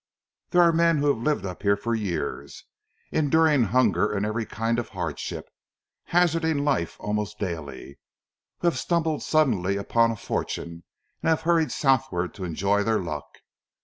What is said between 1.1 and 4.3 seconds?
lived up here for years, enduring hunger and